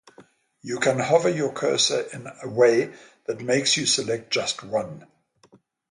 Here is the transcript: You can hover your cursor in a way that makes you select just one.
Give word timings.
You 0.63 0.79
can 0.79 0.97
hover 0.97 1.29
your 1.29 1.53
cursor 1.53 2.01
in 2.11 2.25
a 2.41 2.49
way 2.49 2.91
that 3.27 3.39
makes 3.39 3.77
you 3.77 3.85
select 3.85 4.31
just 4.33 4.63
one. 4.63 5.05